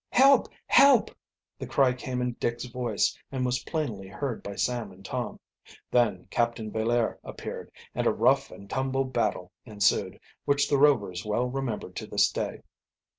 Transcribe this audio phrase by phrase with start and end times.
[0.09, 0.47] "Help!
[0.65, 1.11] help!"
[1.59, 5.39] The cry came in Dick's voice, and was plainly heard by Sam and Tom.
[5.91, 11.45] Then Captain Villaire appeared, and a rough and tumble battle ensued, which the Rovers well
[11.51, 12.63] remember to this day.